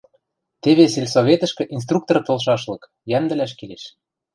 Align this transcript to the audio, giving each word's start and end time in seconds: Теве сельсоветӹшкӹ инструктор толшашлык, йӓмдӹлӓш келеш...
Теве 0.63 0.85
сельсоветӹшкӹ 0.93 1.63
инструктор 1.75 2.17
толшашлык, 2.27 2.83
йӓмдӹлӓш 3.11 3.51
келеш... 3.59 3.83